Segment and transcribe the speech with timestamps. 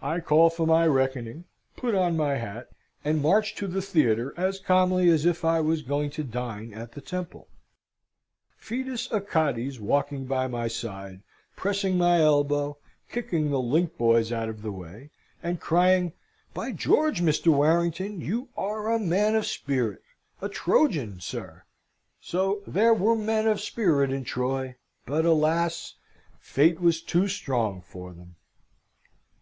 [0.00, 1.44] I call for my reckoning,
[1.76, 2.70] put on my hat,
[3.04, 6.92] and march to the theatre as calmly as if I was going to dine at
[6.92, 7.46] the Temple;
[8.56, 11.20] fidus Achates walking by my side,
[11.56, 12.78] pressing my elbow,
[13.10, 15.10] kicking the link boys out of the way,
[15.42, 16.14] and crying,
[16.54, 17.48] "By George, Mr.
[17.48, 20.00] Warrington, you are a man of spirit
[20.40, 21.64] a Trojan, sir!"
[22.18, 25.96] So, there were men of spirit in Troy; but alas!
[26.38, 28.36] fate was too strong for them.